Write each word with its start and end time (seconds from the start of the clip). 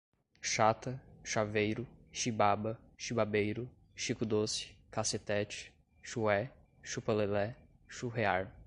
chata, 0.41 0.99
chaveiro, 1.23 1.85
chibaba, 2.11 2.75
chibabeiro, 2.97 3.67
chico 3.95 4.25
doce, 4.25 4.75
cassetete, 4.89 5.71
chué, 6.03 6.49
chupa 6.83 7.13
lelé, 7.13 7.55
churrear 7.87 8.51